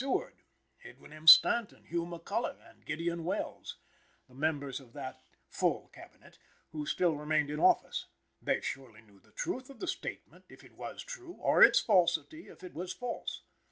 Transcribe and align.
Seward, 0.01 0.41
Edwin 0.83 1.13
M. 1.13 1.27
Stanton, 1.27 1.83
Hugh 1.83 2.07
McCulloch, 2.07 2.57
and 2.67 2.83
Gideon 2.83 3.23
Welles, 3.23 3.75
the 4.27 4.33
members 4.33 4.79
of 4.79 4.93
that 4.93 5.21
"full 5.47 5.89
Cabinet" 5.89 6.39
who 6.71 6.87
still 6.87 7.15
remained 7.15 7.51
in 7.51 7.59
office. 7.59 8.07
They 8.41 8.61
surely 8.61 9.01
knew 9.03 9.19
the 9.19 9.29
truth 9.31 9.69
of 9.69 9.79
the 9.79 9.85
statement, 9.85 10.45
if 10.49 10.63
it 10.63 10.73
was 10.73 11.03
true, 11.03 11.33
or 11.33 11.61
its 11.61 11.79
falsity, 11.79 12.47
if 12.47 12.63
it 12.63 12.73
was 12.73 12.91
false. 12.93 13.43